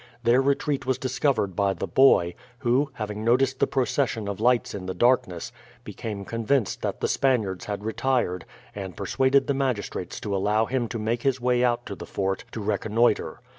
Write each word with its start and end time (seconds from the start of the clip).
Their 0.23 0.41
retreat 0.41 0.87
was 0.87 0.97
discovered 0.97 1.55
by 1.55 1.75
the 1.75 1.85
boy, 1.85 2.33
who, 2.57 2.89
having 2.95 3.23
noticed 3.23 3.59
the 3.59 3.67
procession 3.67 4.27
of 4.27 4.39
lights 4.41 4.73
in 4.73 4.87
the 4.87 4.95
darkness, 4.95 5.51
became 5.83 6.25
convinced 6.25 6.81
that 6.81 7.01
the 7.01 7.07
Spaniards 7.07 7.65
had 7.65 7.83
retired, 7.85 8.45
and 8.73 8.97
persuaded 8.97 9.45
the 9.45 9.53
magistrates 9.53 10.19
to 10.21 10.35
allow 10.35 10.65
him 10.65 10.87
to 10.87 10.97
make 10.97 11.21
his 11.21 11.39
way 11.39 11.63
out 11.63 11.85
to 11.85 11.93
the 11.93 12.07
fort 12.07 12.45
to 12.51 12.61
reconnoitre. 12.63 13.41